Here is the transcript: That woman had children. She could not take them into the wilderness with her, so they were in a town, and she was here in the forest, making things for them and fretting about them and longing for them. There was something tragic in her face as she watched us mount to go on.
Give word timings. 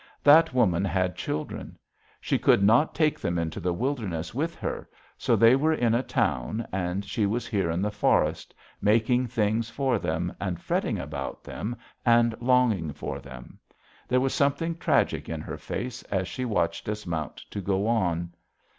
That 0.23 0.51
woman 0.51 0.83
had 0.83 1.15
children. 1.15 1.77
She 2.19 2.39
could 2.39 2.63
not 2.63 2.95
take 2.95 3.19
them 3.19 3.37
into 3.37 3.59
the 3.59 3.71
wilderness 3.71 4.33
with 4.33 4.55
her, 4.55 4.89
so 5.15 5.35
they 5.35 5.55
were 5.55 5.75
in 5.75 5.93
a 5.93 6.01
town, 6.01 6.65
and 6.71 7.05
she 7.05 7.27
was 7.27 7.45
here 7.45 7.69
in 7.69 7.83
the 7.83 7.91
forest, 7.91 8.55
making 8.81 9.27
things 9.27 9.69
for 9.69 9.99
them 9.99 10.33
and 10.41 10.59
fretting 10.59 10.97
about 10.97 11.43
them 11.43 11.75
and 12.03 12.33
longing 12.41 12.91
for 12.93 13.19
them. 13.19 13.59
There 14.07 14.19
was 14.19 14.33
something 14.33 14.75
tragic 14.75 15.29
in 15.29 15.39
her 15.41 15.59
face 15.59 16.01
as 16.05 16.27
she 16.27 16.45
watched 16.45 16.89
us 16.89 17.05
mount 17.05 17.35
to 17.51 17.61
go 17.61 17.85
on. 17.85 18.33